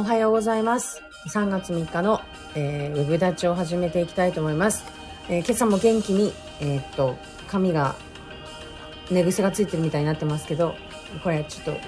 [0.00, 1.02] おはようございます。
[1.28, 2.22] 3月3日の、
[2.54, 4.82] えー、ウェブ立ちを始めていきたいと思います。
[5.28, 7.94] えー今朝も元気に、えーっと、髪が、
[9.10, 10.74] 寝癖がついてるみたいになってますけど、
[11.22, 11.80] これはちょっと、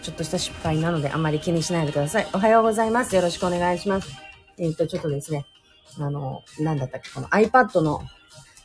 [0.00, 2.28] ちょっとした失敗なのであんまり気にしないでください。
[2.32, 3.14] おはようございます。
[3.14, 4.10] よろしくお願いします。
[4.56, 5.44] えーっと、ちょっとですね、
[5.98, 8.00] あの、なんだったっけ、この iPad の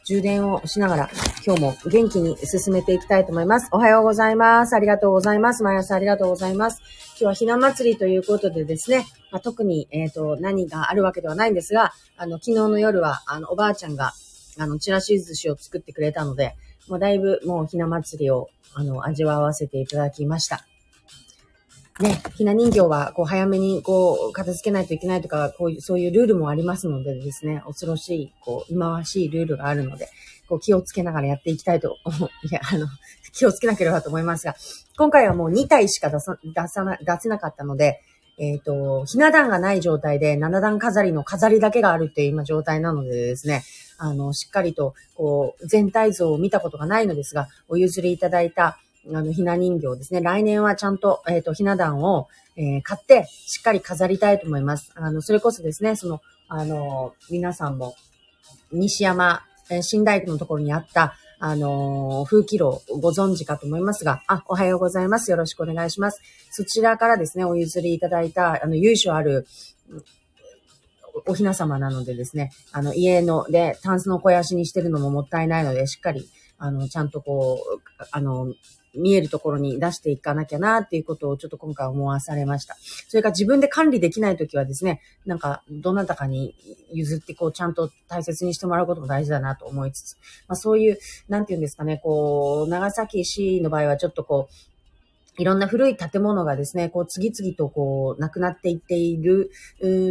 [0.06, 1.10] 充電をしながら、
[1.46, 3.68] 今日も元気に進めていきたいと思います。
[3.72, 4.76] おはようございます。
[4.76, 5.62] ありがとうございます。
[5.62, 6.82] 毎朝ありがとうございます。
[7.10, 14.14] 今日はひな祭りということでですね、まあ、特に、えっ、と、何があるわけではないんですが、あの、昨日の夜は、あの、おばあちゃんが、
[14.58, 16.56] あの、ちらし寿司を作ってくれたので、
[16.88, 20.66] もうだいぶもうひな祭りを、あの、味わわせていただきました。
[22.00, 30.10] ね、ひな人形は、こう、早めに、こう、片付けないといけないとか、こういう、そういうルールもありますのでですね、恐ろしい、こう、忌まわしいルールがあるので、
[30.48, 32.88] こう、気をつけながらやっていきたいと思う、 いや、あの、
[33.34, 34.56] 気をつけなければと思いますが、
[34.98, 38.02] 今回はもう2体しか出さ、出さな、出せなかったので、
[38.38, 43.64] えっ、と、ひな壇がない状態で、7段飾りの飾りだけがあるっていう今状態なのでですね、
[43.98, 48.78] あの、しっかりと、こう、全体像を見たことがないのですが、お譲りいただいた、
[49.14, 50.20] あの、ひな人形ですね。
[50.22, 54.92] 来年はちゃんと、えっ、と、ひな壇を、えー買って、しっかり飾りたいと思います。
[54.96, 57.96] あの、それこそですね、その、あの、皆さんも、
[58.72, 65.32] 西山、えー新大工のところにあった、あのー風紀炉ご存知かと思いますが、あ、おはようございます。
[65.32, 66.22] よろしくお願いします。
[66.52, 69.48] そちらからですね、お譲りいただいた、あの、由緒ある、
[71.28, 78.54] おおひな様なのでですね、あの、家の、で、タンスの肥やしにしてるのももったいないので、しっかり、あの、ちゃんとこう、あの、
[78.98, 82.76] 見えるところに出していかなきゃなっていうことをちょっと今回思わされました。
[83.08, 86.56] それから自分で管理できないときはですね、なんか、どなたかに
[86.92, 94.54] 譲って、こう、ちゃんと大切にしてもらうことも大事だなと思いつつ、まあそういう、なんていうんですかね、こう、長崎市の場合はちょっとこう、
[95.38, 99.52] いろんな古い建物がですね、こう次々とこう、なくなっていっている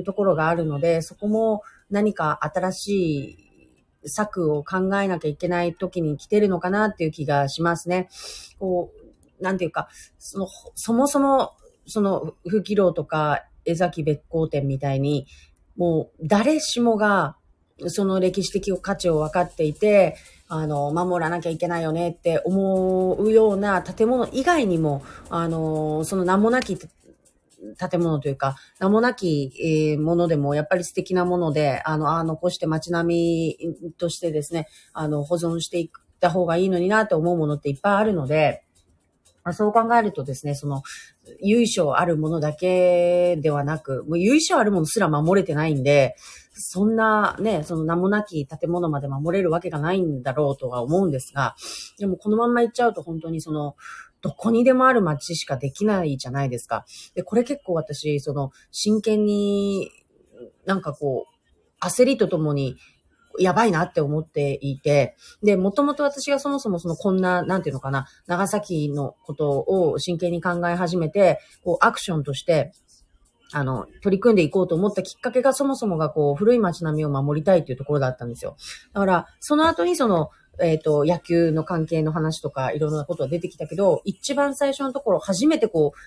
[0.05, 3.44] ところがあるので、そこも何か新しい
[4.07, 8.09] 策を考えなきゃいけない時に来てるのかなっていう気がしますね。
[8.59, 8.91] こ
[9.41, 9.89] う、なんていうか、
[10.19, 11.53] その、そもそも、
[11.87, 15.27] その、風紀楼とか、江崎別光店みたいに、
[15.77, 17.37] もう、誰しもが、
[17.89, 20.17] その歴史的価値を分かっていて、
[20.49, 26.79] あの、守らなきゃいけないよねって思うような建物以外にも、あの、その名もなき
[27.79, 38.65] 建物というか、名もなき、えものでも、やっぱり素敵なもので、あの、あ残して街並みとしてですね、あの、保存していった方がいいのになって思うものっていっぱいあるので、
[39.45, 40.83] まあそう考えるとですね、その、
[41.41, 46.17] 由緒あるものだけではなく、もう由緒あるものすら守れてないんで、
[46.55, 51.57] そんなね、その名もなき建物まで守れるわけがないんだろうとは思うんですが、
[51.99, 53.77] でもこのまんま行っちゃうと本当にその、
[54.25, 56.87] どこにでもある街しかできないじゃないですか。
[57.15, 59.91] で、これ結構私、その、真剣に、
[60.65, 62.77] なんかこう、焦りとともに、
[63.39, 72.73] やばいなって思っていて、で、もともと私がそもそもそのこんな、なんていうのかな、長崎のことを真剣に考え始めて、こう、アクションとして、
[73.53, 78.57] あの、取り組んでいこうと思ったきっかけがそもそもがこう、古い街並みを守りたいっていうところだったんですよ。
[78.95, 80.31] だから、その後にその、
[80.63, 85.99] えっ、と、野球の関係の話とかいろんなことが出てきたけど、一番最初のところ、初めてこう、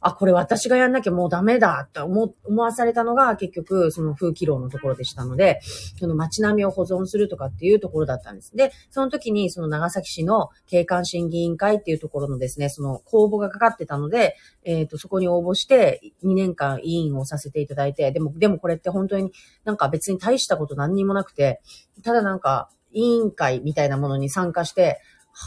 [0.00, 5.60] あ、これ私がやんなきゃもうダメだって思思わされたのが結局その風紀楼のところでしたので、
[5.98, 8.54] その街並みを保存するとかっていうところだったんです。
[8.54, 19.32] で、その時にその長崎市の景観審議委員会っていうところのですね、その公募がかかってたので、えっ、と、そこに応募して2年間委員をさせていただいて、でも、でもこれって本当に
[19.64, 21.60] なんか別に大したこと何にもなくて、
[22.04, 25.00] ただなんか委員会みたいなものに参加して、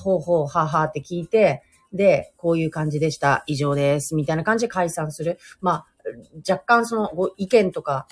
[0.03, 1.63] ほうほう、ははって聞いて、
[1.94, 3.44] で、こういう感じでした。
[3.47, 4.16] 以上です。
[4.16, 5.38] みたいな感じで解散する。
[5.59, 5.85] まあ、
[6.50, 8.07] 若干そのご意見とか、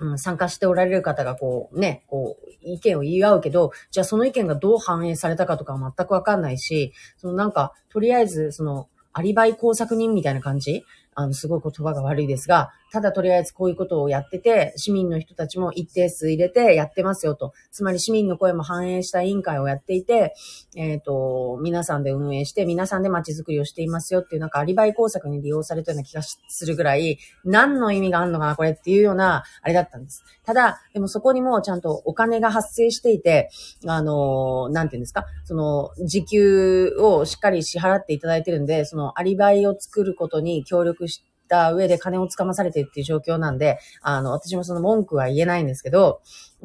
[0.00, 10.84] うん、参加しておられる方がこうね、こう、意見を言い合うけど、じゃあその意見がどう反映されたかとかは全くわかんないし、そのなんか、とりあえず、その、アリバイ工作人みたいな感じ？
[11.14, 17.52] あの、すごい言葉が悪いですが、ただとりあえずこういうことをやってて、市民の人たちも一定数入れてやってますよと。
[17.72, 20.32] つまり市民の声も反映した委員会をやっていて、
[20.76, 30.22] えっ、と、皆さんで運営して、皆さんで街づくりをしていますよっていう、なんかアリバイ工作に利用されたような気がするぐらい、何の意味があるのかな、これっていうような、あれだったんです。
[30.44, 33.50] ただ、でもそこにもちゃんとお金が発生していて、
[33.88, 46.20] あの、なんていうんですか、その、時給をしっかり支払っていただいてるんで、そのアリバイを作ることに協力してた上で金をつかまされてっていう状況なんで、あの、私もその文句は言えないんですけど、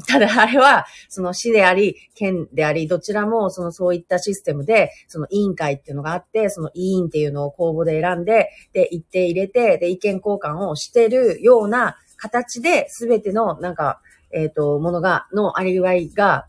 [0.08, 14.02] ただあれは、その市であり、県であり、どちらも、そのそういったシステムで、その委員会っていうのがあって、その委員っていうのを公募で選んで、で、一定入れて、で、意見交換をしてるような形で、すべての、なんか、
[14.32, 16.48] えっ、ー、と、ものが、のあり具合が、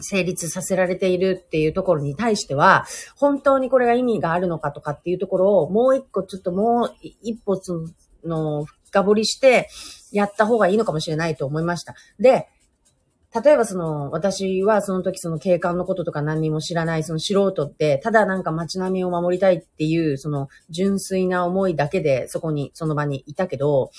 [0.00, 2.86] 成立させられているっていうところに対しては、
[3.16, 7.60] 本当にこれが意味があるのかとかっていうところを、もう一個ちょっともう一歩
[8.24, 9.68] の、深掘りして
[10.12, 11.96] やった方がいいのかもしれないと思いました。
[12.20, 12.46] で、
[13.42, 23.90] 例えばその、私はその時その警官のこととか何にも知らないその素人って、ただなんか街並みを守りたいっていう、その純粋な思いだけでそこに、その場にいたけど、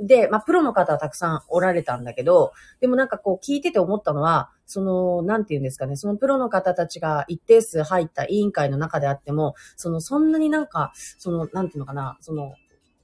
[0.00, 12.54] で、まあ、プロの方はたくさんおられたんだけど、でもなんかこう聞いてて思ったのは、その、なんて言うんですかね、そのプロの方たちが一定数入った委員会の中であっても、その、そんなになんか、その、なんていうのかな、その、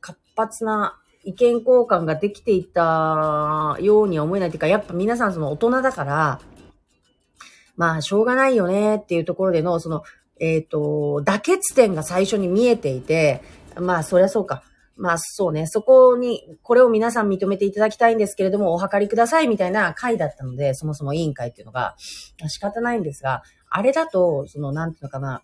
[0.01, 6.41] 活発な意見交換ができていたようには思えないっていうか、やっぱ皆さんその大人だから、
[7.77, 10.03] まあ、しょうがないよねっていうところでの、その、
[10.39, 13.43] えっ、ー、と、妥結点が最初に見えていて、
[13.77, 14.63] まあ、そりゃそうか。
[14.97, 21.97] まあそうね、そこに、これを皆さん認めていただきたいんですけれども、お測りくださいみたいな回だったので、そもそも委員会っていうのが、
[22.47, 25.43] 仕方ないんですが、あれだと、その、なんていうのかな、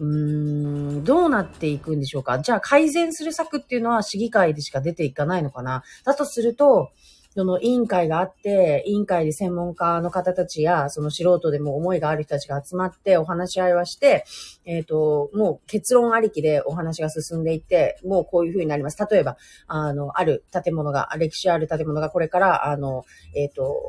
[0.00, 2.38] うーん、どうなっていくんでしょうか？
[2.40, 5.84] じゃあ改善する策っていうのは市議会でしか出ていかないのかな？
[6.04, 6.90] だとすると、
[7.32, 14.24] その委員会があって、委員会で専門家の方たちや、その素人でも思いがある人たちが集まってお話し合いはして、
[14.64, 18.98] えっ、ー、と、もう結論ありきでお話が進んでいって、もうこういう風になります。
[19.08, 19.36] 例えば、
[19.68, 23.04] あの、ある建物が、歴史ある建物がこれから、あの、
[23.36, 23.80] えっ、ー、と、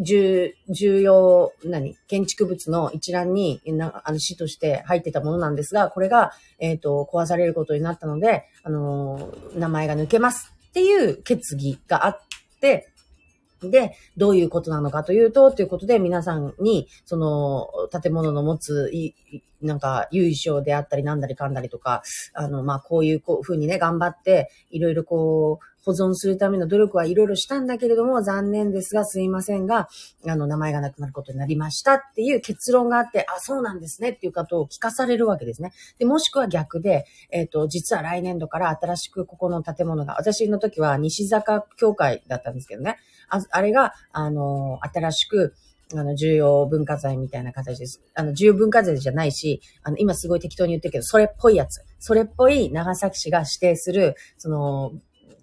[0.00, 1.94] 重、重要、何？
[2.08, 12.20] 建築物の一覧に、なあの、市として入ってたものなんですが、これが、えっ、ー、と、壊されることになったので、あの、名前が抜けますっていう決議があっ
[12.60, 12.88] て、
[13.62, 17.68] で、どういうことなのかというと、ということで皆さんに、その、
[18.00, 18.90] 建物の持つ、
[19.60, 29.88] なんか、優勝であったり、なんだりかんだりとか、あの、まあ、こういうこう風にね、頑張って、いろいろこう、保存するための努力はいろいろしたんだけれども、残念ですが、すいませんが、
[30.26, 35.72] あの、名前がなくなることになりましたっていう結論があって、あ、そうなんですねっていうことを聞かされるわけですね。
[35.98, 42.98] で、もしくは逆で、えっ、ー、と、実は来年度から新しくここの建物が、私の時は西坂協会だったんですけどね、
[43.28, 45.54] ああれが、あの、新しく、
[45.92, 48.00] あの、重要文化財みたいな形です。
[48.14, 51.80] あの、重要文化財じゃないし、あの、今すごい適当に言ってるけど、それっぽいやつ。
[51.98, 54.92] それっぽい長崎市が指定する、その、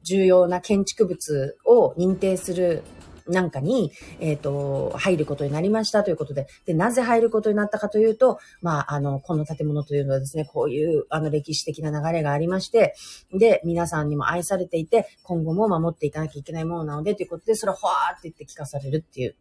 [0.08, 2.84] 重要な建築物を認定する
[3.28, 12.96] なんかに、えっ、ー、と、入ることになりましたということで、で、なぜ入ることになったかというと、まあ、あの、この建物というのはですね、こういう、あの、歴史的な流れがありまして、
[13.34, 19.36] で、皆さんにも愛されていて、今後も守っていかなきゃいけないものなので、ということで、それをほわーって言って聞かされるっていう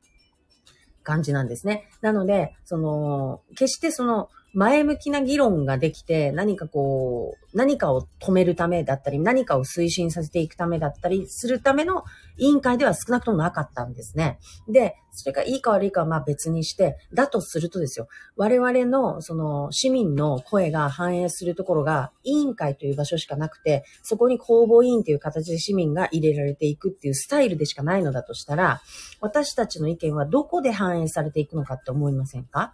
[1.04, 1.88] 感じなんですね。
[2.00, 12.04] なので、その、決してその、前向きな議論ができて、何かこう、何かを止めるためだったり、何かを推進させていくためだったりするための
[12.38, 14.38] 委員会では少なくともなかったんですね。
[14.66, 28.80] で、それがいいか悪いかはまあ別にして、だとするとですよ、我々のその市民の声が反映するところが委員会という場所しかなくて、そこに公募委員という形で市民が入れられていくっていうスタイルでしかないのだとしたら、
[29.20, 32.72] 私たちの意見はどこで反映されていくのかって思いませんか？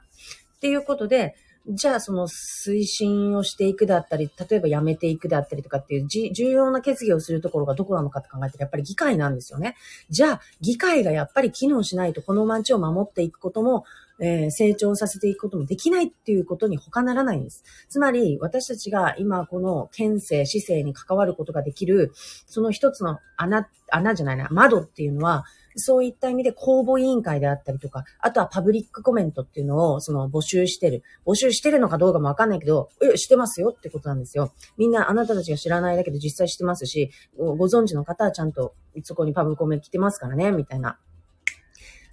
[0.56, 1.34] っていうことで、
[1.68, 9.76] じゃあその推進をしていくだったり、例えばやめていくだったりとかっていう重要な決議をするところがどこなのかって考えたらやっぱり議会なんですよね。
[10.10, 13.84] じゃあ議会がやっぱり機能しないとこの街を守っていくことも、
[14.18, 17.62] えー、成長させていくこともできないっていうことに他ならないんです。
[17.88, 22.12] つまり私たちが今この県政、市政に関わることができる、
[22.46, 25.44] その一つの穴、穴じゃないな、窓っていうのは、
[25.76, 31.02] そういった意味で公募委員会であったりとか、あとはパブリックコメントっていうのをその募集してる。
[31.26, 34.52] 募集してるのかどうかもわかんないけど、え、してますよってことなんですよ。
[34.76, 40.98] みんなあなたたちが知らないだけで実際してますし、ご存知の方はちゃんとそこにパブコメ来てますからね、みたいな。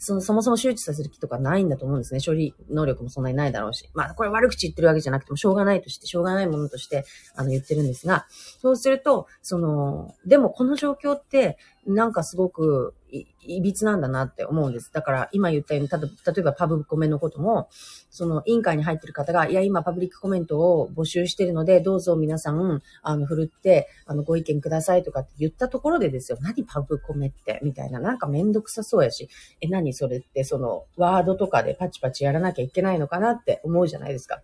[0.02, 2.22] その、そもそも周知させる気とかないんだと思うんですね。
[2.26, 3.90] 処理能力もそんなにないだろうし。
[3.94, 7.04] まあ、これ悪口言ってるわけじゃなくても、しょうがないとして、しょうがないものとして、
[7.36, 8.26] あの、言ってるんですが、
[8.62, 14.92] そうすると、その、でもこの状況って、なんかすごく、いいびつなんだなって思うんです。
[14.94, 17.68] だから今言ったように、た例えばパブコメのことも、
[18.10, 26.38] その委員会に入ってる方が、いや、今パブリックコメントを募集してるので、どうぞ皆さん、あの、振るって、あの、ご意見くださいとかって言ったところでですよ。
[26.42, 28.00] 何パブコメって、みたいな。
[28.00, 29.30] なんかめんどくさそうやし、
[29.62, 34.42] え、何それって、その、ワードとかでパチパチやらなきゃいけないのかなって思うじゃないですか。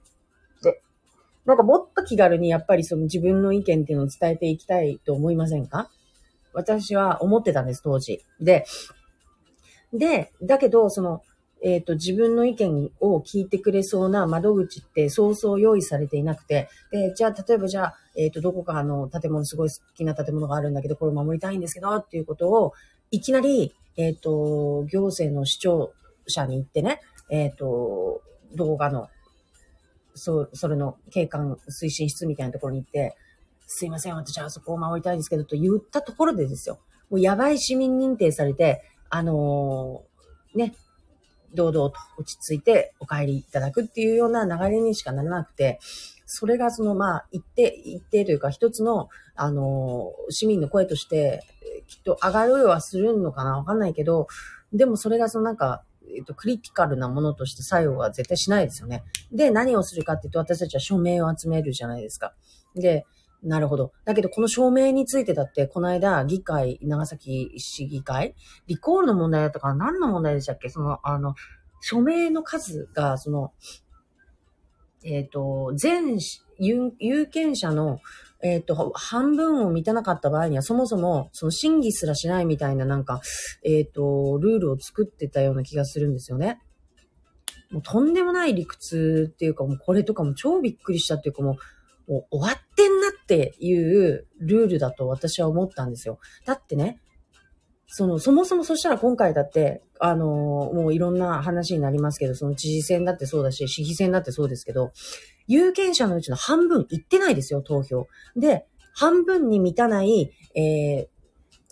[0.63, 0.81] で、
[1.45, 5.91] なんかもっと気軽にやっぱりその自分の意見っていうのを伝えていきたいと思いませんか？
[6.55, 8.25] 私は思ってたんです、当時。
[8.39, 8.65] で、
[9.93, 11.21] で、だけど、その、
[11.61, 22.73] えっ、と、自分の意見を聞いてくれそうな窓口ってそうそう用意されていなくて、で、じゃあ、例えばじゃあ、えっ、と、どこかの建物、すごい好きな建物があるんだけど、これ守りたいんですけど、っていうことを、
[23.11, 25.93] いきなり、えっ、と、行政の市長
[26.27, 28.21] 者に行ってね、えっ、と、
[28.55, 29.09] 動画の、
[30.13, 33.15] そう、それの景観推進室みたいなところに行って、
[33.67, 36.79] すいません、私はあそこを守りたいんですけど、と言ったところでですよ。
[37.09, 40.75] もうやばい市民認定されて、あのー、ね、
[41.53, 45.79] 堂々と落ち着いてお帰りいただくっていうような流れにしかならなくて、
[46.25, 51.43] それがその、まあ、一定、一定というか一つの、あのー、市民の声として、
[51.87, 54.27] きっと上がるはするのかなわかんないけど、
[54.73, 55.83] でもそれがそのなんか、
[56.15, 59.03] えっと、クリティカルなものとして作用は絶対しないですよね。
[59.31, 62.33] で、何をするかっていうと、私たちは署名を集めるじゃないですか。
[62.75, 63.05] で、
[63.45, 63.91] なるほど。
[64.05, 68.35] だけど、この証明についてだって、この間、議会、長崎市議会、
[68.65, 69.85] リコールの問題だったかな？
[69.85, 70.69] 何の問題でしたっけ？
[70.69, 71.35] その、あの、
[71.79, 73.53] 署名の数が、その、
[75.03, 76.17] えっ、ー、と、全
[76.57, 77.99] 有権者の、
[78.41, 83.21] えっ、ー、と、半分を満たなかった場合には、そもそも、その審議すらしないみたいな、なんか、
[83.63, 86.59] えっ、ー、と、ルールを作ってたような気がするんですよね。
[87.69, 91.55] もうとんでもない理屈っていうか、もうこれとかも超びっくりしたっていうか、もう、
[92.07, 96.19] もう終わってんなっていうルールだと私は思ったんですよ。
[96.45, 97.01] だってね、
[97.87, 104.91] その、そもそもそしたら今回だって、あのもういろんな話になりますけど、その知事選だってそうだし、市議選だってそうですけど、
[105.47, 108.07] 有権者のうちの半分行ってないですよ、投票。
[108.35, 111.07] で、半分に満たない、えー、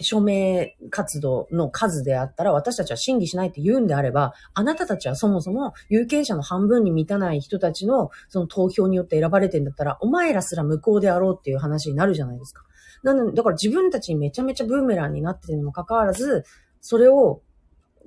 [0.01, 12.63] 署名活動の数であったら私たちは審議しないって言うんであれば、あなたたちはそもそも有権者の半分に満たない人たちのその投票によって選ばれてんだったら、お前らすら無効であろうっていう話になるじゃないですか。
[13.03, 16.45] なので、だから自分たちにめちゃめちゃブーメランになってるにもかかわらず、
[16.81, 17.41] それを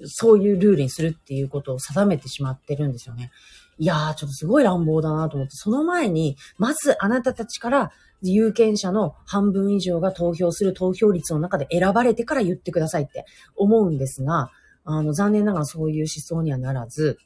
[0.05, 3.31] そういうルールにするっていうことを定めてしまってるんですよね。
[3.79, 7.91] いやー、ちょっとすごい乱暴だなと思って、その前に、まずあなたたちから
[8.23, 13.25] 有権者の半分以上が投票する投票率の中で選ばれてから言ってくださいって
[13.57, 14.51] 思うんですが、
[14.85, 17.19] あの、残念ながらそういう思想にはならず、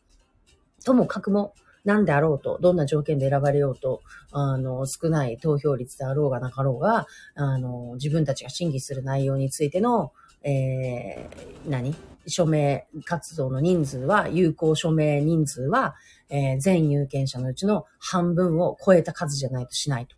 [0.85, 1.55] ともかくも、
[1.85, 11.95] 何であろうと、どんな条件で選ばれようと、あの、少ない投票率であろうがなかろうが、あの、自分たちが審議する内容についての、えー、何？
[12.27, 15.95] 署名活動の人数は、有効署名人数は、
[16.29, 20.17] えー、全有権者のうちの半分を超えた数じゃないとしないと。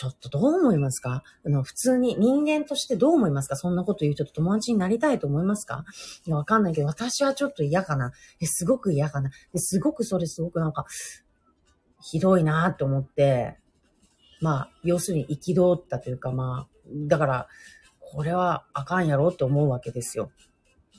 [0.00, 1.24] ちょっとどう思いますか？
[1.44, 3.56] あの普通に人間としてどう思いますか？
[3.56, 5.84] そんなこと言う人と友達になりたいと思いますか？
[6.24, 8.10] いや、わかんないけど、私はちょっと嫌かな。
[8.40, 9.30] え、すごく嫌かな。
[9.56, 10.86] すごくそれすごくなんか、
[12.00, 13.58] ひどいなと思って、
[14.40, 16.68] まあ、要するに憤ったというか、まあ、
[17.06, 17.48] だから、
[17.98, 20.30] これはあかんやろって思うわけですよ。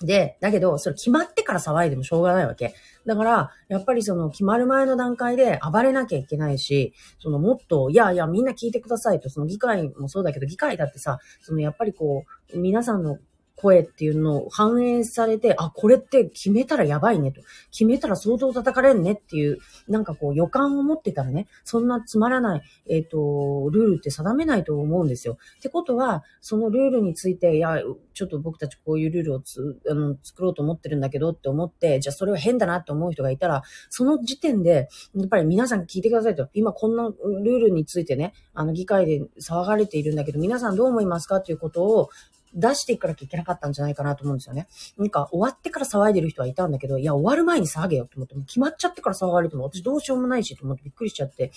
[0.06, 2.74] で、だけど、それ決まってから騒いでもしょうがないわけ。
[3.06, 13.18] だから、やっぱりその決まる前の段階で暴れなきゃいけないし、そのもっと、いやいや、みんな聞いてくださいと、その議会もそうだけど、議会だってさ、そのやっぱりこう、皆さんの
[13.62, 17.42] 声っていうのを反映されて、あ、これって決めたらやばいねと。
[17.72, 25.38] 決めたら相当叩かれんねっていう、なんかこう予感を持ってたらね、そんなつまらない、えっ、ー、と、ルールって定めないと思うんですよ。
[25.60, 27.82] ってことは、そのルールについて、いや、
[28.14, 36.50] ちょっと僕たちこういうルールをつあの作ろうと思ってるんだけどって思って、じゃあそれは変だなって思う人がいたら、その時点で、やっぱり皆さん聞いてくださいと。
[36.54, 42.10] 今こんなルールについてね、あの議会で騒がれているんだけど、皆さんどう思いますかということを、
[42.54, 44.68] 出していかなきゃいけなかったんじゃないかなと思うんですよね。
[44.98, 51.52] なんか終わってから騒いでる人はいたんだけど、いや、終わる前に騒げよと思って、も決まっちゃってから騒がれても私どうしようもないしと思ってびっくりしちゃって。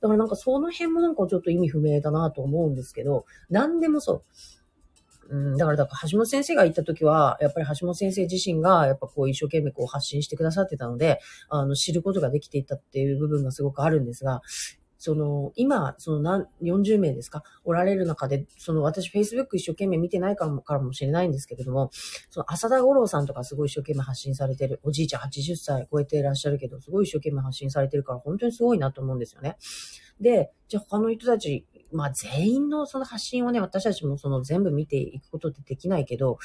[0.00, 4.22] だからなんかその辺もなんかちょっと意味不明だなと思うんですけど、何でもそう。
[5.30, 14.42] うん、だから、だから橋本先生が言った時は、やっぱり橋本先生自身が、やっぱこう一生懸命こう発信してくださってたので、あの、知ることができていたっていう部分がすごくあるんですが、
[15.04, 17.42] その、今、その何、40名ですか？
[17.62, 21.90] おられる中で、その私 Facebook 一生懸命見てないからもからもしれないんですけれども、
[22.30, 29.58] その浅田五郎さんとかすごい一生懸命発信されてる、おじいちゃん80歳超えていらっしゃるけど、すごい一生懸命発信されてるから、本当にすごいなと思うんですよね。
[30.22, 36.38] で、じゃあ他の人たち、まあ全員のその発信をね、私たちもその全部見ていくことってできないけど、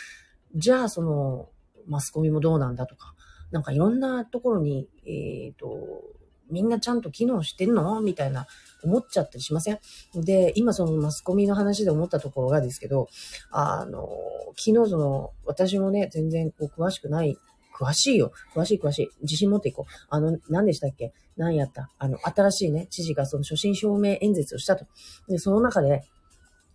[0.53, 1.47] じゃあその、
[1.87, 3.15] マスコミもどうなんだとか、
[3.51, 6.03] なんかいろんなところに、えっ、ー、と、
[6.49, 8.01] みんなちゃんと機能してんの？
[8.01, 8.47] みたいな
[8.83, 9.79] 思っちゃったりしません？
[10.15, 13.07] で、今そのマスコミの話で思ったところがですけど、
[13.51, 14.09] あの、
[14.57, 17.37] 昨日その、私もね、全然こう詳しくない
[17.77, 18.31] 詳しいよ。
[18.53, 19.09] 詳しい詳しい。
[19.21, 19.91] 自信持っていこう。
[20.09, 21.13] あの、何でしたっけ？
[21.37, 21.89] 何やった？
[21.97, 24.85] あの、新しいね、知事がその初心表明演説をしたと。
[25.27, 26.03] で、その中で、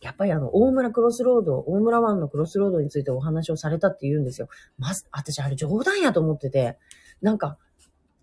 [0.00, 4.48] やっぱりあの、大村クロスロード、大村湾のクロスロードについてお話をされたって言うんですよ。
[4.78, 6.78] まず、私あれ冗談やと思ってて、
[7.22, 7.58] なんか、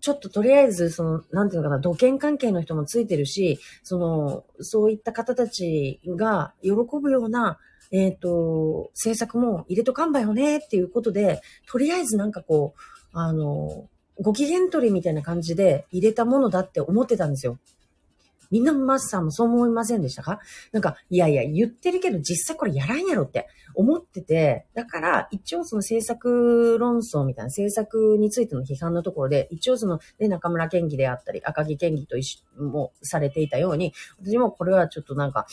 [0.02, 7.60] ちょっととりあえず、その、なんていうのかな、土建関係の人もついてるし、その、そういった方たちが喜ぶような、
[7.92, 12.80] えっ、ー、と、政策も入れとかんばよねっていうことで、とりあえずなんかこう、
[13.12, 13.88] あの、
[14.20, 17.58] ご機嫌取りみたいな感じで入れたものだって思ってたんですよ。
[18.52, 20.38] みんなマスさんもそう思いませんでしたか？
[20.70, 35.46] なんか、いやいや、言ってるけど実際これやらんやろって思ってて、だから一応その政策論争みたいな政策についての批判のところで、一応その、ね、中村県議であったり、赤木県議と一緒もされていたように、私もこれはちょっとなんか、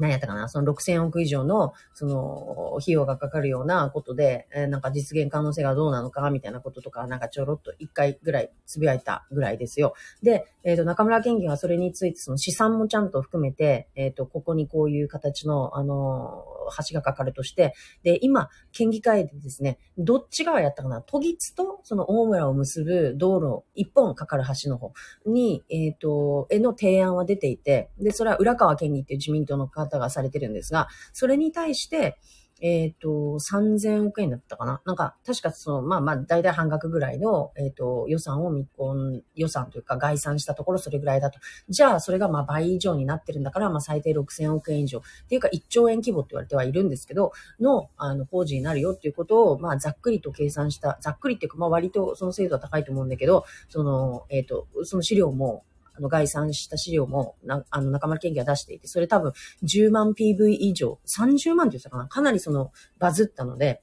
[0.00, 9.94] 何やったかなその6000億以上の、その、費用がかかるようなことで、えー、なんか実現可能性がどうなのか、みたいなこととか、なんかちょろっと一回ぐらいつぶやいたぐらいですよ。
[10.22, 16.44] で、えっ、ー、と、中村県議はそれについて、その資産もちゃんと含めて、えっ、ー、と、ここにこういう形の、あの
[16.88, 24.92] 橋がかかるとして、で、今、県議会でですね、どっち側やったかな都議津とその大村を結ぶ道路、一本かかる橋の方
[25.26, 32.18] に、えっ、と、への提案は出ていて、で、それは浦川県議っていう自民党の方がされてるんですが、それに対して、
[32.60, 34.82] えっ、ー、と、3000億円だったかな？
[34.84, 41.38] なんか、確かその、まあまあ、大体半額ぐらいの、えっ、ー、と、予算を見込ん、予算というか概算したところそれぐらいだと。
[41.68, 44.98] じゃあ、それがまあ倍以上になってるんだから、まあ最低6000億円以上。
[44.98, 55.64] っていうか、1兆円規模って言われてはいるんですけど、の、あの、工事になるよっていうことを、まあ、ざっくりと計算した、ざっくりっていうか、まあ割とその精度は高いと思うんだけど、その、えっ、ー、と、その資料も、
[56.00, 62.08] あの、概算した資料も、な、あの、中村県議は出していて、それ多分10万 PV 以上、30万って言ってたかな？
[62.08, 63.82] かなりその、バズったので、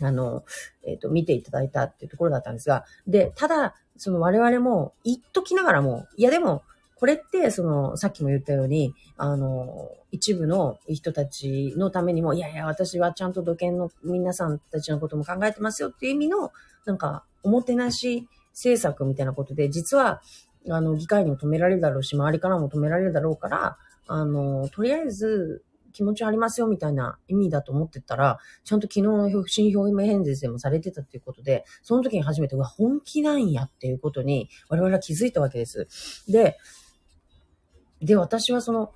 [0.00, 0.44] あの、
[0.86, 6.62] えっ、ー、と、見ていただいたっていうところだったんですが、で、ただ、その我々も言っときながらも、いやでも、
[6.94, 16.52] これって、その、さっきも言ったように、あの、一部の人たちのためにも、いやいや、私はちゃんと土建の皆さんたちのことも考えてますよっていう意味の、
[16.84, 20.20] なんか、おもてなし政策みたいなことで、実は、
[20.68, 35.88] あの、議会にも止められるだろうし、周りからも止められるだろうから、あの、とりあえず、気持ちありますよみたいな意味だと思ってたら、ちゃんと昨日の不審表明演説でもされてたっていうことで、その時に初めて、うわ、本気なんやっていうことに我々は気づいたわけです。
[36.30, 36.58] で、
[38.00, 38.92] で、私はその、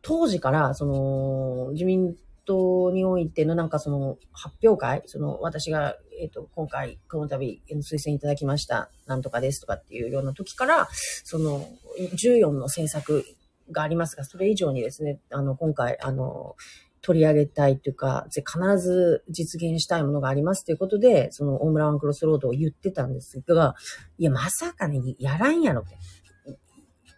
[0.00, 2.16] 当時から、その、自民
[2.48, 10.88] 党においてのなんかその発表会、その私が、えっ、ー、と、今回この度推薦いただきました、なんとかですとかっていうような時から、
[11.24, 13.26] その14の政策
[13.70, 16.56] がありますが、それ以上にですね、あの、今回、あの、
[17.02, 23.74] 取り上げたいというか、必ず実現したいものがありますということで、その大村ワンクロスロードを言ってたんですが、
[24.16, 25.98] いや、まさかね、やらんやろって。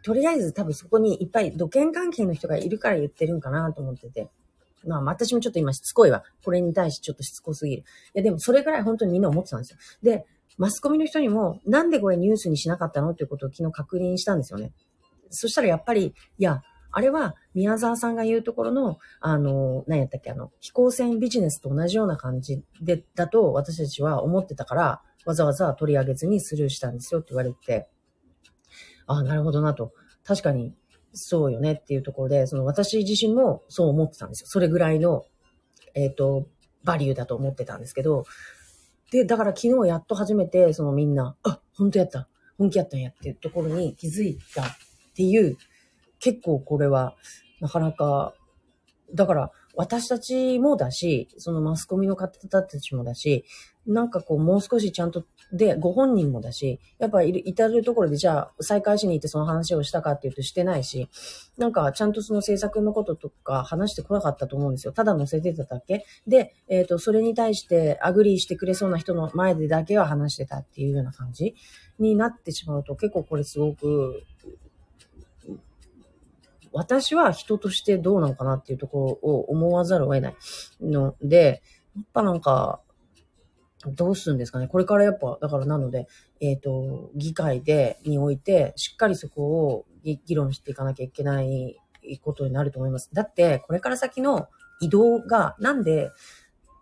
[0.02, 4.28] とりあえず多分そこにいっぱい土建関係の人がいるから言ってるんかなと思ってて。
[4.84, 6.24] まあ、私もちょっと今しつこいわ。
[6.44, 7.82] これに対してちょっとしつこすぎる。
[7.82, 9.78] いや、でもそれぐらい本当にみんな思ってたんですよ。
[10.02, 10.26] で、
[10.58, 14.72] マスコミの人にも、なんでこれニュースにしなかったのっていうことを昨日確認したんですよね。
[15.30, 16.62] そしたらやっぱり、いや、
[16.92, 27.88] あれは宮沢さんが言うところの、あの、何やったっけ、あの、飛行船ビジネスと同じような感じで、だと私たちは思ってたから、わざわざ取り上げずにスルーしたんですよって言われて、
[29.06, 29.92] ああ、なるほどなと。
[30.24, 30.74] 確かに、
[31.12, 34.46] そうよねっていうところで、その私自身もそう思ってたんですよ。
[34.48, 35.24] それぐらいの、
[35.94, 36.46] えっ、ー、と、
[36.84, 38.24] バリューだと思ってたんですけど、
[39.10, 42.28] で、だから昨日やっと初めて、そのみんな、あ、本当やった。
[42.58, 44.66] 本気やったんやっていうところに気づいたっ
[45.16, 45.56] ていう、
[46.18, 47.16] 結構これは、
[47.60, 48.34] なかなか、
[49.14, 53.44] だから私たちもだし、そのマスコミの方たちもだし、
[53.92, 61.08] なんかこうもう少しちゃんとで、ご本人もだし、やっぱいる、至るところでじゃあ再開しに行ってその話をしたかっていうとしてないし、
[61.58, 64.92] なんかちゃんとその制作のこととか話してこなかったと思うんですよ。
[64.92, 66.04] ただ載せてただけ。
[66.26, 71.56] で、えっ、ー、と、それに対して agree してくれそうな人の前でだけは話してたっていうような感じ
[71.98, 74.22] になってしまうと結構これすごく、
[76.72, 80.36] 私は人としてどうなのかなっていうところを思わざるを得ない
[80.80, 81.62] ので、
[81.96, 82.80] やっぱなんか、
[83.86, 84.68] どうするんですかね？
[84.68, 86.06] これからやっぱ、だからなので、
[86.40, 91.76] えっ、ー、と、議会で、において、しっかりそこを議論していかなきゃいけない
[92.22, 93.08] ことになると思います。
[93.12, 94.48] だって、これから先の
[94.80, 96.10] 移動が、なんで、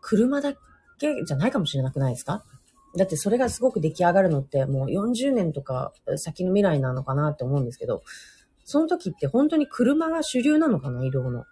[0.01, 0.55] 車だ
[0.99, 2.45] けじゃないかもしれなくないですか？
[2.97, 8.03] だってそれがすごく出来上がるのってもう40年とか先の未来なのかなって思うんですけど、
[8.65, 11.05] その時って本当に車が主流なのかな？
[11.05, 11.45] 移動の。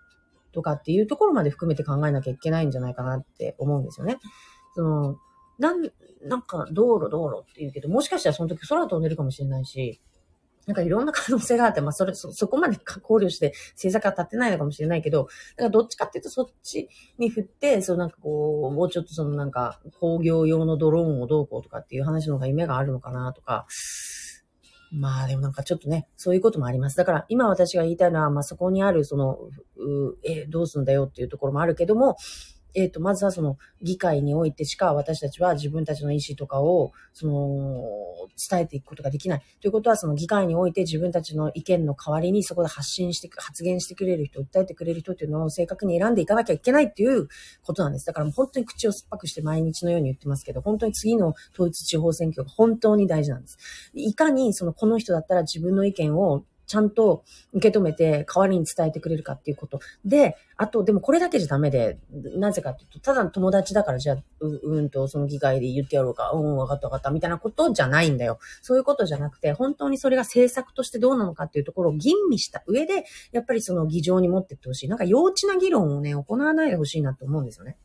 [0.52, 4.16] とかっていうところまで含めて考えなきゃいけないんじゃないかなって思うんですよね。
[4.74, 5.18] その、
[5.58, 5.90] なん、
[6.22, 10.00] なんか道路道路って言うけど、もしかしたらその時空飛んでるかもしれないし、
[10.66, 16.88] なんかいろんな可能性があって、まあそれ、そ、そこまで考慮して政策は立ってないのかもしれないけど、だからどっちかっていうとそっち
[17.18, 23.66] に振って、そうなんかこう、もうちょっとそのなんか工業用のドローンをどうこうとかっていう話の方が夢があるのかなとか、
[24.90, 26.96] まあでもなんかちょっとね、そういうこともあります。
[26.96, 29.38] だから今私が言いたいのは、まあそこにあるその、
[29.76, 32.16] うえ、どうすんだよっていうところもあるけども、
[32.76, 37.82] えっ、ー、と、まずはその議会においてしか私たちは自分たちの意思とかを、その、
[38.50, 39.42] 伝えていくことができない。
[39.62, 47.28] ということは、その議会において自分たちの意見の代わりにそこで発信して、発言してくれる人、訴えてくれる人っていうのを正確に選んでいかなきゃいけないっていう
[47.62, 48.04] ことなんです。
[48.04, 53.56] だからもう本当に口を酸っぱくして毎日のように言ってますけど、本当に次の統一地方選挙が本当に大事なんです。
[53.94, 59.80] いかにそのこの人だったら自分の意見をちゃんと受け止めて代わりに伝えてくれるかっていうこと。
[60.04, 61.98] で、あと、でもこれだけじゃダメで、
[62.36, 68.38] なぜかっていうと、ただの友達だからじゃあ、う、うんと、その議会で言ってやろうか、うん、わかったわかった、みたいなことじゃないんだよ。
[68.62, 74.88] そういうことじゃなくて、本当にそれが政策としてどうなのかっていうところを吟味した上で、やっぱりその議場に持ってってほしい。
[74.88, 77.76] なんか幼稚な議論をね、行わないでほしいなと思うんですよね。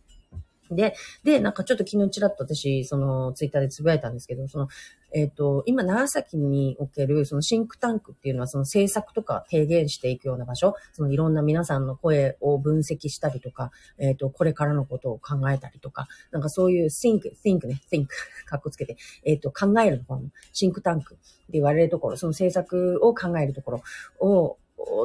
[0.71, 4.69] で、で、なんかちょっと昨日ちらっと私、そのツイッターでつぶやいたんですけど、その、
[5.13, 18.07] えっ、ー、と、今長崎におけるそのシンクタンクっていうのはその政策とか提言していくような場所、そのいろんな皆さんの声を分析したりとか、えっ、ー、と、これからのことを考えたりとか、なんかそういう think, think ね、think
[18.47, 23.83] かっこつけて、えっ、ー、と、考える方のシンクタンクって言われるところ、その政策を考えるところ
[24.19, 24.57] を、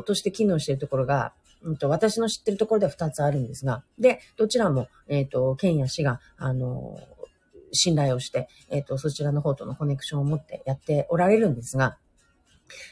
[0.04, 1.32] として機能しているところが、
[1.66, 6.98] うんと、私の知ってるところでは2つあるんですが、で、どちらも、えっ、ー、と、県や市が、あの、
[7.72, 11.98] 信頼をして、えっ、ー、と、そちらの方とのコネクションを持ってやっておられるんですが、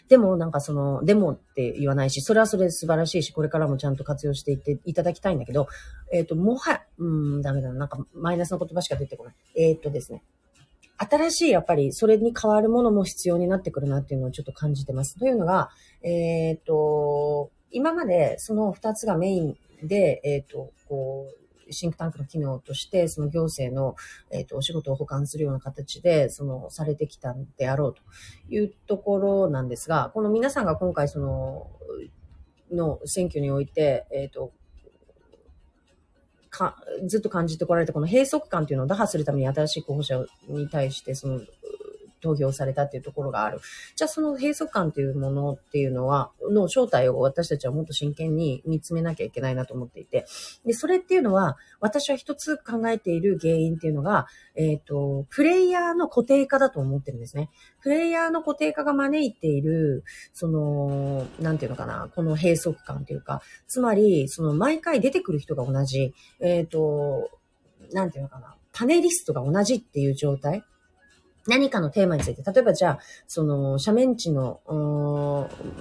[0.09, 5.69] でも、なんかその、でもって言わないし、それはそれで素晴らしいし、これからもちゃんと活用していっていただきたいんだけど、
[6.13, 7.07] えっ、ー、と、もはや、う
[7.39, 7.75] ん、ダメだな。
[7.75, 9.35] なんかマイナスの言葉しか出てこない。
[9.57, 10.23] えっ、ー、とですね。
[10.97, 15.19] 新しい、やっぱり、それに変わるものも必要になってくるなっていうのをちょっと感じてます。
[15.19, 15.71] というのが、
[16.03, 21.27] えっ、ー、と、今までその二つがメインで、えっ、ー、と、こ
[21.69, 23.97] う、シンクタンクの機能として、その行政の、
[24.31, 28.03] えっ、ー、と、お仕事を保管するような形で、その、されてきたんであろうと
[28.49, 31.71] いうところなんですが、この皆さんが今回その、
[32.71, 34.53] の選挙において、えっ、ー、と、
[36.51, 41.41] か、ずっと感じてこられたこの閉塞感っていうのを打破するために新しい候補者に対して、その、
[42.25, 43.61] 投票されたっていうところがある。
[43.95, 50.25] じゃあその閉塞感っていうものっていうのは、の正体を私たちはもっと真剣に見つめなきゃいけないなと思っていて。
[50.65, 57.51] で、それっていうのは、私は一つ考えている原因っていうのが、えっ、ー、と、プレイヤーの固定化だと思ってるんですね。
[57.83, 67.31] プレイヤーの固定化が招いている、その、なんていうのかな、この閉塞感というか、つまり、その毎回出てくる人が同じ、えっ、ー、と、
[67.93, 70.65] なんていうのかな、パネリストが同じっていう状態。
[71.47, 74.61] 何かのテーマについて、例えばじゃあ、その、斜面地の、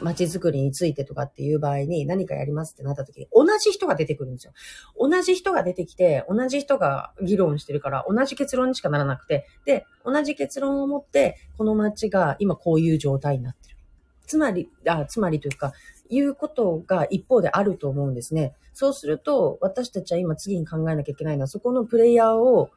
[0.01, 4.53] 街づくりについてとかっていう場合に何かやりますってなった時に、同じ人が出てくるんですよ。
[4.99, 13.77] 同じ人が出てきて、同じ人が議論してるから、同じ結論にしかならなくて、で、同じ結論を持って、この街が今こういう状態になってる。
[14.27, 15.73] つまり、あ、つまりというか、
[16.09, 18.53] いうことが一方であると思うんですね。
[18.73, 22.69] そうすると、私たちは今次に考えなきゃいけないのは、そこのプレイヤーを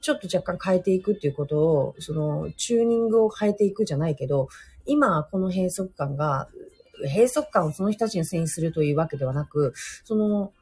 [0.00, 4.48] ちょっと若干変えていくっていうことを、その、チューニングを変えていくじゃないけど、
[4.86, 6.48] 今、この閉塞感が、
[7.04, 9.72] 閉塞感をその人たちに遷移するというわけではなく、
[10.04, 10.52] その、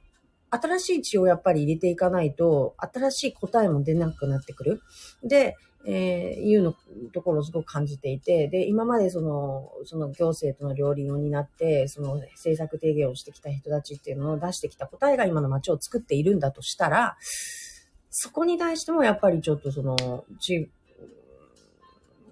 [0.50, 4.82] 新しい血をやっぱり入れていかないと、新しい答えも出なくなってくる。
[5.22, 6.74] で、えー、いうの
[7.12, 17.16] ところをすごく感じていて、で、今までその、その行政との両輪を担って、その政策提言をしてきた人たちっていうのを出してきた答えが今の街を作っているんだとしたら、
[18.10, 20.70] そこに対してもやっぱりちょっとその、ち、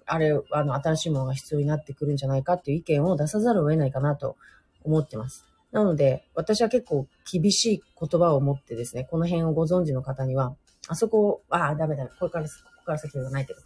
[0.07, 4.37] あれ、あの、新しいものが必要になってくるんじゃないかっていう意見を出さざるを得ないかなと
[4.85, 5.45] 思ってます。
[5.73, 10.55] なので、私は結構厳しい言葉を持ってですね、この辺をご存知の方には、
[10.89, 13.61] あそこ、ああ、ダメだ、これから、ここから先はないけど、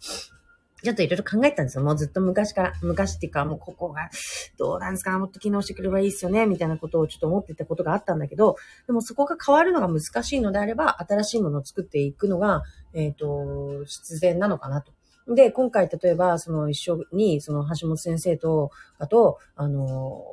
[0.83, 1.83] ちょっといろいろ考えたんですよ。
[1.83, 4.09] もうずっと昔から、昔っていうか、もうここが、
[4.57, 8.55] どうなんですかもっと機能してくればいいですよねみたいなことをちょっと思ってたことがあったんだけど、
[8.87, 12.63] でもそこが変わるのが難しいのであれば、新しいものを作っていくのが、
[12.93, 14.93] えっ、ー、と、必然なのかなと。
[15.27, 20.23] で、今回例えば、その一緒に、その橋本先生と、あと、あの、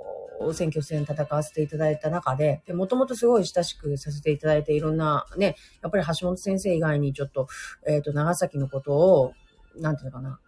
[0.52, 7.48] 選挙戦戦わせていただいた中で、もともとすごい親しくさせていただいていろんなね、やっぱり橋本先生以外にちょっと、
[7.86, 9.32] えっ、ー、と、長崎のことを、
[9.80, 10.40] なんていうのかな、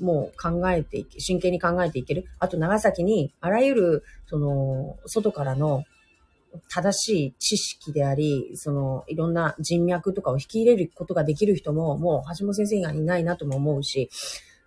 [0.00, 2.26] もう考えていけ、真剣に考えていける。
[2.38, 5.84] あと長崎にあらゆる、その、外からの、
[6.70, 14.08] 正しい知識であり、その、いろんな人脈とかを引き入れることができる人も、もう、橋本先生がいないなとも思うし、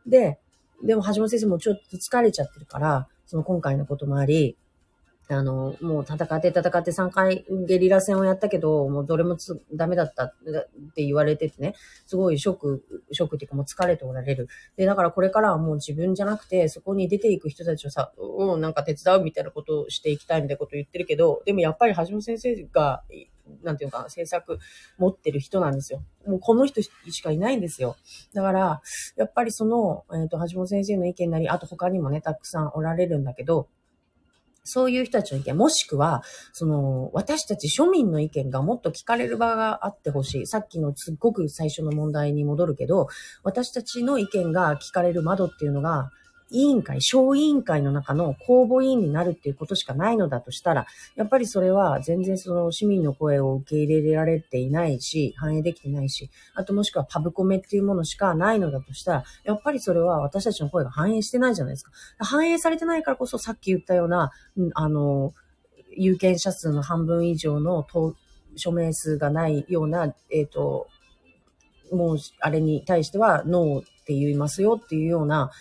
[0.05, 0.39] で、
[0.83, 4.55] でも橋本先生もちょっと疲れちゃってるから、その今回のこともあり、
[5.31, 10.33] あの、もう戦って戦って3回ゲリラ戦をやったけど、もうどれもつダメだったっ
[10.95, 11.75] て言われててね、
[12.07, 14.47] すごいショック、ショックっていうかもう疲れておられる。
[14.75, 23.03] で、だからこれからはもう自分じゃなくて、そこに出ていく人たちをさ、うん、なんか手伝うみたいなことをしていきたいみたいなことを言ってるけど、でもやっぱり橋本先生が、
[23.63, 24.57] なんていうか、制作
[24.97, 26.01] 持ってる人なんですよ。
[26.25, 26.89] もうこの人し
[27.21, 27.97] かいないんですよ。
[28.33, 28.81] だから、
[29.15, 33.67] やっぱりその、えっ、ー、と、橋本先生の意見なり、あと他にもね、たくさんおられるんだけど、
[34.69, 40.47] そういう人たちの意見、もしくは、その、私たち庶民の意見がもっと聞かれる場があってほしい。
[40.47, 43.07] さっきのすっごく最初の問題に戻るけど、
[43.43, 46.11] 私たちの意見が聞かれる窓っていうのが、
[46.51, 61.91] 委員会、小委員会の中の公募委員になるっていうことしかないのだとしたら、やっぱりそれは全然その市民の声を受け入れられていないし、反映できてないし、あともしくはパブコメっていうものしかないのだとしたら、やっぱりそれは私たちの声が反映してないじゃないですか。
[62.19, 64.31] 反映されてないからこそさっき言ったような、
[64.73, 65.33] あの、
[65.95, 67.85] 有権者数の半分以上の
[68.55, 70.87] 署名数がないような、えっ、ー、と、
[71.91, 75.51] もう、あれに対してはノーって言いますよっていうような、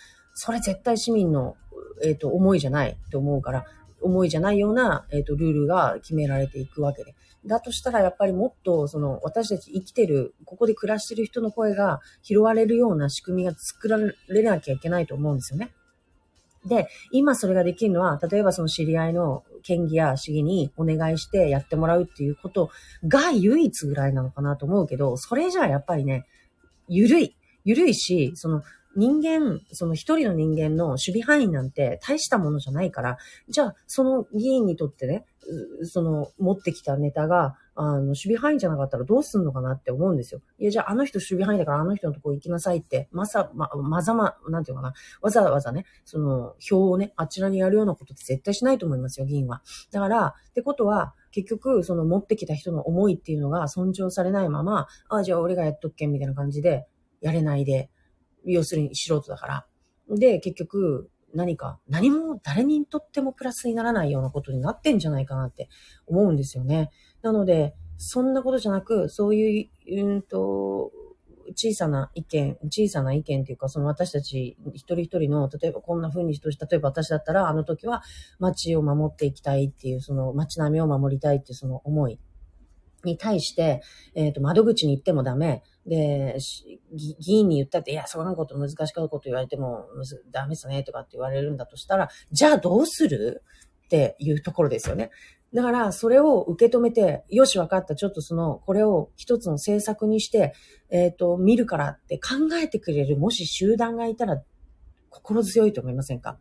[0.41, 1.57] それ絶対市民の、
[2.01, 3.65] えっ、ー、と、思いじゃないと思うから、
[4.01, 7.13] 思いじゃないような、えっ、ー、と、ルールが決められていくわけで。
[7.45, 13.97] だとしたら、やっぱりもっと、その、私たち生きてる、ここで暮らしてる人の声が拾われるような仕組みが作ら
[14.29, 15.71] れなきゃいけないと思うんですよね。
[16.65, 22.69] で、今それができるのは、例えばその知り合いの県議や市議にお願いしてやってもらうっていうこと
[23.05, 26.25] が唯一ぐらいなのかなと思うけど、それじゃあやっぱりね、
[26.87, 27.35] ゆるい。
[27.65, 28.63] ゆるいし、その、
[28.99, 35.25] 人間、その一人の人間の守備範囲なんて大したものじゃないから、じゃあ、その議員にとってね、
[35.83, 40.41] その持ってきたネタが、あの、守備範囲じゃなかったらどうすんのかなって思うんですよ。
[40.59, 49.61] いや、じゃああの人守備範囲だからあの人のとこ行きなさいって、まさ、ま、まざま、なんていうかな、わざわざね、その、票をね、あちらにやるようなことって絶対しないと思いますよ、議員は。
[49.91, 56.87] だから、ってことは、結局、その持ってきた人の思いっていうのが尊重されないまま、ああ、じゃあ俺がやっとっけみたいな感じで、
[57.21, 57.89] やれないで、
[58.53, 59.65] 要するに素人だから。
[60.09, 65.69] で、結局、何か、何も誰にとってもプラスにならないようなことになってんじゃないかなって
[66.07, 66.89] 思うんですよね。
[67.21, 70.91] なので、そんなことじゃなく、そういう、うんと、
[71.55, 78.03] 小さな意見、小さな意見っていうか、その私たち一人一人の、例えばこんな風にして例えば私だったら、あの時は
[78.39, 82.19] 街を守っていきたいっていう、その街並みを守りたいっていうその思い
[83.03, 83.81] に対して、
[84.15, 85.63] えっ、ー、と、窓口に行ってもダメ。
[85.85, 86.37] で、
[86.93, 89.87] 議員に言ったって、いや、そんなこと難しかったこと言われても、
[90.31, 93.43] ダメですね、とかって言われるんだとしたら、じゃあどうする？
[93.85, 95.09] っていうところですよね。
[95.51, 97.95] だから、それを受け止めて、よし、わかった。
[97.95, 100.53] ちょっとその、これを一つの政策にして、
[100.91, 104.43] えっ、ー、と、見るからって考えてくれる、もし集団がいたら、
[105.09, 106.39] 心強いと思いませんか？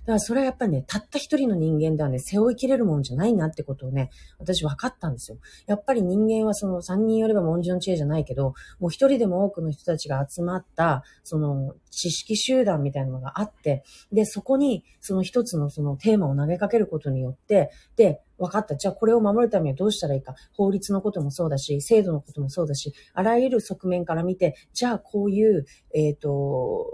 [0.00, 5.38] だからそれはやっぱりね、たった一人の人間ではね、背負いきれるもんじゃないなってことをね、私分かったんですよ。
[5.66, 18.74] やっぱり人間はその三人よれば文字の知恵じゃないけど、もう一人でも多くの人たちが集まった、その知識集団みたいなのがあって、で、そこにその一つのそのテーマを投げかけることによって、で、分かった。
[18.74, 20.34] じゃあこれを守るためにはどうしたらいいか。
[20.56, 26.86] 法律のこともそうだし、制度のこともそうだし、あらゆる側面から見て、じゃあこういう、えっ、ー、と、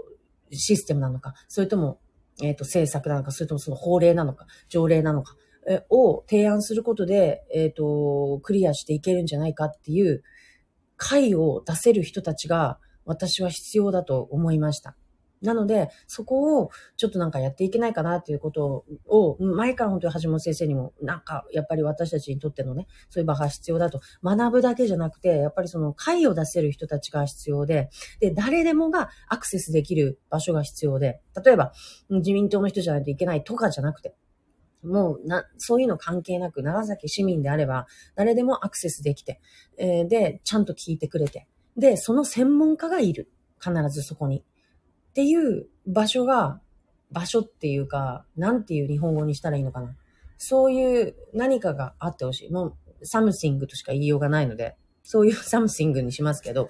[0.51, 1.99] システムなのか、それとも
[2.41, 5.35] えっ、ー、と、政策なのか、それともその法令なのか、条例なのか、
[5.69, 10.23] えを提案することで、えっ、ー、と、クリアしていけるんじゃないかっていう
[10.95, 14.95] 会を出せる人たちが私は必要だと思いました。
[15.41, 24.01] なので、そこをちょっとなんかやっていけないかなっていうことを、前から本当に橋本先生にも、なんかやっぱり私たちにとってのね、そういう場が必要だと。
[24.23, 31.73] 学ぶだけじゃなくて、やっぱりその会を出せる人たちが必要で、で、誰でもがアクセスできる場所が必要で、例えば
[32.09, 34.15] 自民党の人じゃないといけないとかじゃなくて、
[34.83, 39.41] もうな、そういうの関係なく、長崎市民であれば、誰でもアクセスできて、
[39.77, 43.31] えー、で、ちゃんと聞いてくれて、で、その専門家がいる。
[43.59, 44.43] 必ずそこに。
[45.17, 46.61] っていう場所が、
[47.09, 49.95] 場所っていうか、なんていう日本語にしたらいいのかな。
[50.37, 52.51] そういう何かがあってほしい。
[52.51, 56.69] もう、 something としか言いようがないので、そういう something にしますけど、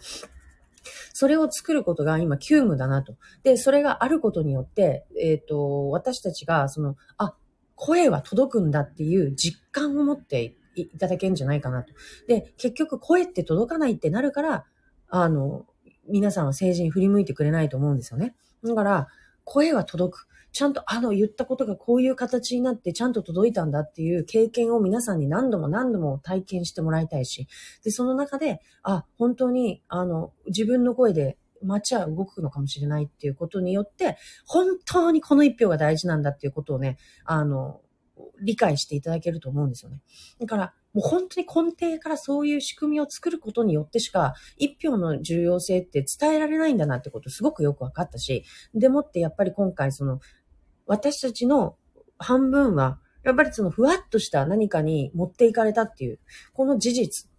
[1.12, 3.18] それを作ることが今急務だなと。
[3.44, 7.36] で、それがあることによって、えっ、ー、と、私たちが、その、あ、
[7.76, 11.92] 声は届くんだっていう実感を持っていただけるんじゃないかなと。
[12.30, 14.66] で、結局声って届かないってなるから、
[15.10, 15.66] あの、
[16.08, 18.36] 皆さんは政治に振り向いてくれないと思うんですよね。
[18.64, 19.08] だから、
[19.44, 20.28] 声は届く。
[20.52, 27.48] ちゃんとあの言ったことがこういう形になってちゃんと届いたんだっていう経験を皆さんに何度も何度も体験してもらいたいし、
[27.84, 37.82] で、その中で、あ、本当に、あの、自分の声で街は動くのかもしれないっていうことによって、本当にこの一票が大事なんだっていうことをね、あの、
[38.42, 40.02] 理解していただけると思うんですよね。
[40.40, 50.20] だから、もう本当に根底からそういう仕組みを作ることによってしか、一票の重要性って伝えられないんだなってことすごくよく分かったし、でもってやっぱり今回その、
[50.86, 51.76] 私たちの
[52.18, 56.20] 半分は、やっぱりそのふわっとした何かに持っていかれたっていう、
[56.54, 57.30] この事実。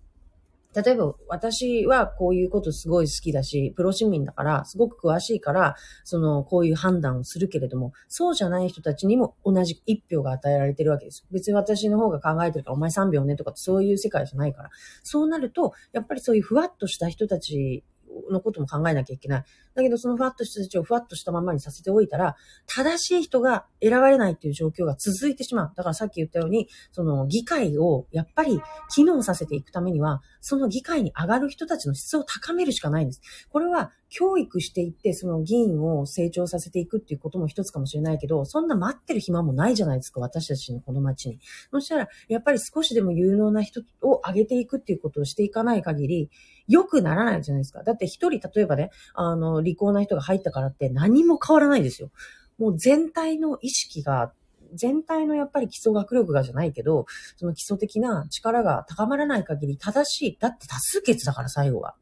[0.74, 11.26] 例えば私はこういうことすごい好きだし、プロ市民だから、すごく詳しいから、その、こういう判断をするけれども、そうじゃない人たちにも同じ一票が与えられてるわけです。
[11.30, 14.70] 別に私の方が考えてるから、お前3秒ねとかそういう世界じゃないから。
[15.02, 17.82] そうなると、やっぱりそういうふわっとした人たち
[18.30, 19.44] のことも考えなきゃいけない。
[19.74, 25.72] だけど、そのふわっとした人たちをふわっとしたままにさせておいたら、正しい人が選ばれないっていう状況が続いてしまう。
[25.76, 28.60] だからさっき言ったように、その議会をやっぱり
[28.94, 33.20] 機能させていくためには、その議会に上がる人たちの質を高めるしかないんです。
[33.50, 41.40] これは教育していって、その議員を成長させていくっていうことも一つかもしれないけど、そんな待ってる暇もないじゃないですか、私たちのこの街に。
[41.70, 46.30] そしたら、やっぱり少しでも有能な人を上げていくっていうことをしていかない限り、
[46.68, 47.82] 良くならないじゃないですか。
[47.82, 52.10] だって一人、例えばね、あの、利口な人が入ったからって何も変わらないですよ。
[52.58, 54.32] もう全体の意識が
[54.74, 60.38] 全体のやっぱり基礎学力がじゃないけど、その基礎的な力が高まらない限り正しい。
[60.38, 61.94] だって多数決だから最後は。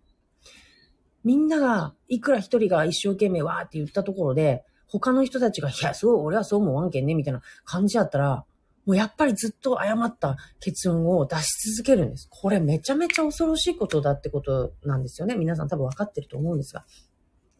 [1.25, 8.45] みんなが、いくら一人が一生懸命わーって言ったところで、他の人たちが、いや、そう、俺はそう思わんけんね、みたいな感じだったら、
[8.87, 12.29] もうやっぱりずっと誤った結論を出し続けるんです。
[12.31, 15.35] これめちゃめちゃ恐ろしいことだってことなんですよね。
[15.35, 16.85] 皆さん多分分かってると思うんですが。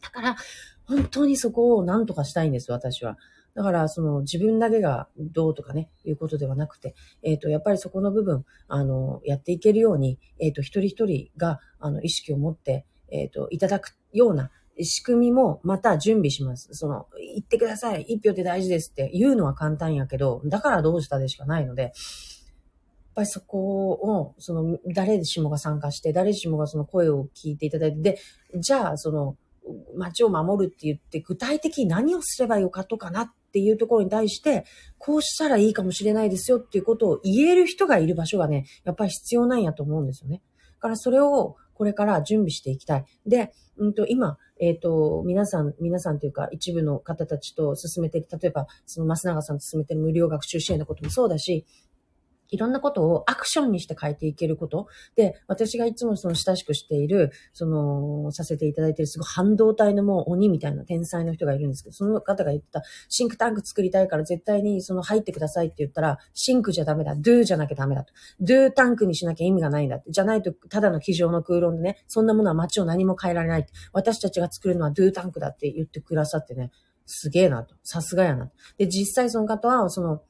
[0.01, 0.37] だから、
[0.85, 3.17] 本当にそこを何とかしたいんです、私は。
[3.55, 14.51] だから、その自分だけがどうとかね、いうことではなくて、えっ、ー、と、やっぱりそこの部分、あの、やっていけるように、えっ、ー、と、一人一人が、あの、意識を持って、えっ、ー、と、いただくような、
[14.83, 16.69] 仕組みもまた準備します。
[16.73, 18.03] その、言ってください。
[18.03, 21.91] 一票って大事ですって言うのは簡単やけど、だからどうしたでしかないので、やっ
[23.15, 28.19] ぱりそこを、その、誰しもが参加して、誰しもがその声を聞いていただいて、で、
[28.59, 29.37] じゃあ、その、
[29.95, 34.65] 街を守るって言って、具体的に何をすればよかとかなっていうところに対して、
[34.97, 40.41] こうしたらいいかもしれないですよっていうことを言える人がいる場所がね、やっぱり必要なんやと思うんですよね。
[40.75, 43.05] だからそれをこれから準備していきたい。
[43.27, 51.67] で、うんと、今、えっ、ー、と、皆さん、皆さんというか、一部の方たちと進めている、例えば、その増永さんと進めている無料学習支援のこともそうだし、
[52.49, 54.87] いろんなことをアクションにして変えていけること。
[55.15, 68.13] で、私がいつもその親しくしている、その、させていただいているすごい半導体のもう鬼みたいな天才の人がいるんですけど、その方が言ってたシンクタンク作りたいから絶対にその入ってくださいって言ったら、シンクじゃダメだ、ドゥじゃなきゃダメだと。
[68.39, 70.11] ドゥタンクにしなきゃ意味がないんだって。
[70.11, 73.65] じゃないと、ただの机上の空論でね、そんなものは街を何も変えられない。
[73.93, 76.71] 私たちが作るのはドゥタンクだって言ってくださってね、
[77.05, 77.75] すげえなと。
[77.83, 78.53] さすがやなと。
[78.77, 80.21] で、実際その方は、その、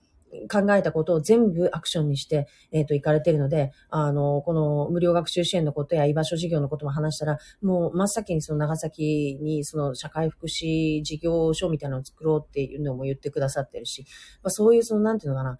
[0.51, 14.05] 考えたことを全部アクションにして、えっ、ー、と、行かれてるので、あの、この無料学習支援のことや居場所事業のことも話したら、もう真っ先にその長崎にその社会福祉事業所みたいなのを作ろうっていうのも言ってくださってるし、
[14.43, 15.59] まあ、そういうその、なんていうのかな、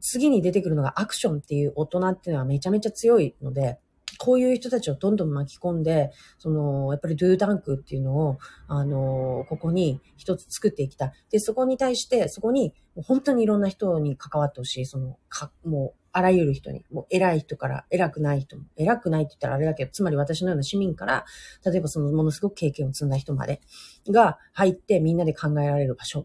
[0.00, 3.78] 次に出てくるのがアクションっていう大人っていうのはめちゃめちゃ強いので、
[4.24, 11.12] こういう人たちをどんどん巻き込んで、その、やっぱりドゥータンクっていうのを、あの、ここに一つ作っていきたい。
[11.32, 14.86] で、そこに対して、そこに、本当にいろんな人に関わってほしい。
[14.86, 21.24] その、か、もう、あらゆる人に、もう偉い人から偉くない人も、偉くないって言ったらあれだけど、つまり私のような市民から、
[21.66, 23.60] 例えばそのものすごく経験を積んだ人まで
[24.08, 26.24] が入ってみんなで考えられる場所っ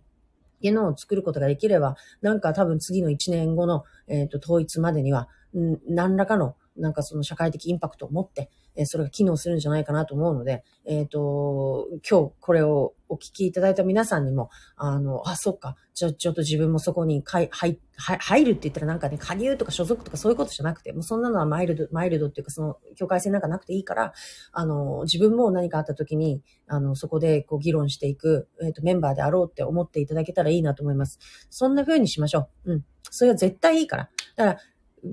[0.61, 24.13] ていうのを作ることができれば、なんか多分次の1年後の、えっ、ー、と、統一までには、ん何らかのなんかその社会的インパクトを持って、えそれが機能するんじゃないかなと思うので、えっ、ー、と、今日これをお聞きいただいた皆さんにも、あの、あ、そっか、ちょ、ちょっと自分もそこにかい、入、入るって言ったらなんかね、加入とか所属とかそういうことじゃなくて、もうそんなのはマイルド、マイルドっていうかその境界線なんかなくていいから、
[24.51, 31.17] あの、自分も何かあった時に、あの、そこでこう議論していく、えっ、ー、と、メンバーであろうって思っていただけたらいいなと思います。
[31.49, 32.73] そんな風にしましょう。
[32.73, 32.85] うん。
[33.09, 34.09] それは絶対いいから。
[34.35, 34.59] だから、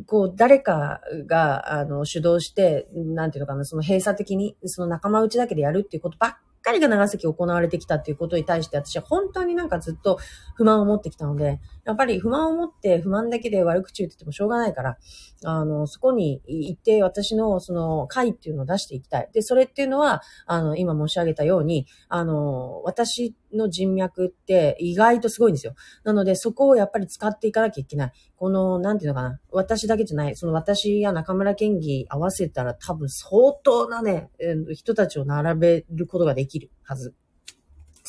[0.07, 10.18] こう、誰かが、あの、主導して、なんていうのかな、その閉鎖的に、その仲間内だけでやるっていうことばっかりが長崎行われてきたっていうことに対して私は本当になんかずっと
[10.55, 14.99] 不満を持ってきたので、やっぱり不満を持って不満だけで悪口言っててもしょうがないから、
[15.45, 19.30] あの、そこに行って私のその会っていうのを出していきたい。
[19.32, 25.74] で、それっていうのは、あの、今申し上げたように、あの、私の人脈って意外とすごいんですよ。
[26.05, 28.12] なので、そこをやっぱり使っていかなきゃいけない。
[28.37, 29.41] この、なんていうのかな。
[29.51, 30.37] 私だけじゃない。
[30.37, 34.30] その私や中村県議合わせたら多分相当なね、
[34.72, 37.14] 人たちを並べることができるはず。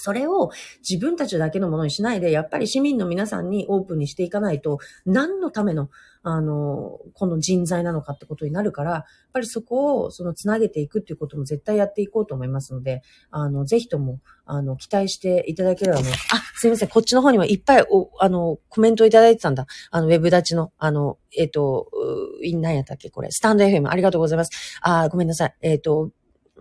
[0.05, 0.51] それを
[0.87, 4.77] 自分たちだけのものにしないで、やっぱり市民の皆さんにオープンにしていかないと、
[5.07, 5.89] 何のための、
[6.21, 9.03] あの、この人材なのかってことになるから、やっ
[9.33, 13.01] ぱりそこを、その、つなげていくっていうことも絶対やっていこうと思いますので、
[13.31, 19.65] あの、ぜひとも、あの、期待していただければね、あ、すいません、こっちの方にもいっぱい、お、あの、コメントいただいてたんだ。
[19.89, 21.89] あの、ウェブ立ちの、あの、えっ、ー、と、
[22.43, 24.79] 何やったっけこれ、スタンド FM、ありがとうございます。
[24.81, 25.55] あ、ごめんなさい。
[25.61, 26.11] えっ、ー、と、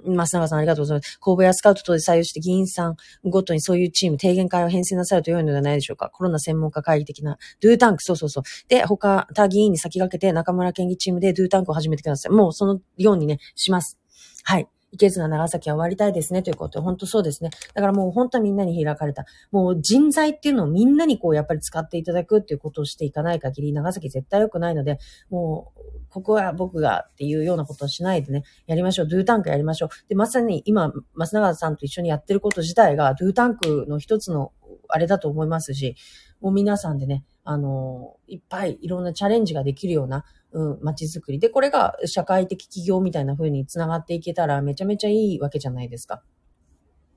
[0.04, 1.18] 松永さんありがとうございます。
[1.20, 6.10] 神戸やスカウト等で採用して議員さんごとにそういうチーム、提言会を編成なさると良いのではないでしょうか。
[6.10, 8.42] コロナ専門家会議的な、ドゥータンク、そうそうそう。
[8.68, 12.32] で、他、他議員に先駆けて中村県議チームでドゥータンクを始めてください。
[12.32, 13.98] もうそのようにね、します。
[14.42, 14.68] はい。
[14.94, 17.50] いけずな長崎は終わりたいですねということで、本当そうですね。
[17.74, 19.26] だからもう本当にみんなに開かれた。
[19.50, 24.98] もう人材っていうのをみんなにこうやっぱり使っていただくっていうことをしていかない限り、長崎絶対良くないので、
[25.30, 25.80] もう、
[26.10, 29.08] ここは僕がっていうようなことをしないでね、やりましょう。
[29.08, 29.88] ドゥータンクやりましょう。
[30.08, 34.52] で、まさに今、増永さんと一緒にやってること自体が、ドゥータンクの一つの
[34.88, 35.96] あれだと思いますし、
[36.40, 40.24] もう皆さんでね、あの、いっぱいいろんなチャレンジができるような、
[40.54, 41.40] うん、街づくり。
[41.40, 46.22] で、これが社会的企業みたいな風に繋がっていけたらめちゃめちゃいいわけじゃないですか。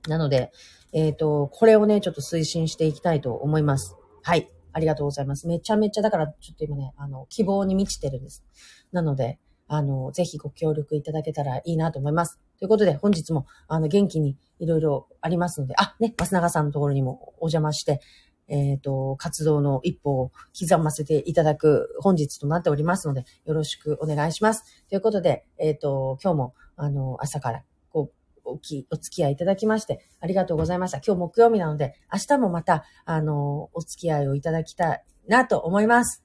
[0.08, 0.50] なので、
[0.92, 3.96] えっ、ー、と、これをね、ちょっと推進していきたいと思います。
[4.22, 4.50] はい。
[4.72, 5.46] ありがとうございます。
[5.46, 8.44] めちゃめちゃ、だからちょっと今ね、あの、希望に満ちてるんです。
[8.92, 12.40] なので、あの、ぜひご協力いただけたらいいなと思います。
[12.58, 18.00] ということで、本日も、あの、元気にいろいろありますので、あ、ね、増永さんのところにもお邪魔して、
[18.48, 24.84] えっ、ー、と、活動の一歩を刻ませていただく本日となっておりますので、よろしくお願いします。
[24.88, 30.98] ということで、えっ、ー、と、今日も、あの、朝から、こう、おき、お付き合いいただきまして、ありがとうございました。
[30.98, 36.24] 今日木曜日なので、明日もまた、あの、お付き合いをいただきたいなと思います。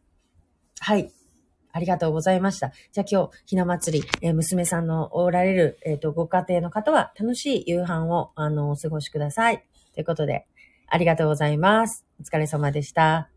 [0.79, 1.11] はい。
[1.75, 2.71] ありがとうございました。
[2.91, 9.65] じゃあ今日、ひな祭り、えー、娘さんのおられる、えっ、ー、と、ご家庭の方は楽しい夕飯を、あの、お過ごしください。
[9.93, 10.45] ということで、
[10.87, 12.05] ありがとうございます。
[12.23, 13.32] お疲れ様でした。